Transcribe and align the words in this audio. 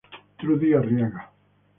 Trudy 0.37 0.73
Arriaga. 0.77 1.21